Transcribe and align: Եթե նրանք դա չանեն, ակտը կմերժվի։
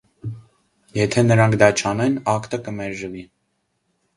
Եթե 0.99 1.23
նրանք 1.27 1.57
դա 1.63 1.69
չանեն, 1.81 2.15
ակտը 2.35 2.61
կմերժվի։ 2.69 3.25